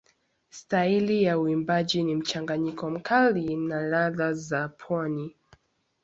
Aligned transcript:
Staili 0.49 1.23
ya 1.23 1.39
uimbaji 1.39 2.03
ni 2.03 2.15
mchanganyiko 2.15 2.89
mkali 2.89 3.55
na 3.55 3.81
ladha 3.81 4.33
za 4.33 4.67
pwani. 4.69 5.35